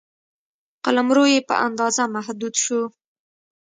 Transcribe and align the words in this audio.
قلمرو 0.85 1.23
یې 1.33 1.39
په 1.49 1.55
اندازه 1.67 2.03
محدود 2.15 2.53
شو. 2.63 2.81